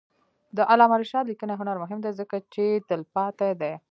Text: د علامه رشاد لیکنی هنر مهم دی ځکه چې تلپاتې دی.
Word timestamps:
د 0.57 0.59
علامه 0.71 0.95
رشاد 1.01 1.25
لیکنی 1.27 1.55
هنر 1.59 1.77
مهم 1.83 1.99
دی 2.05 2.11
ځکه 2.19 2.37
چې 2.53 2.65
تلپاتې 2.89 3.49
دی. 3.61 3.73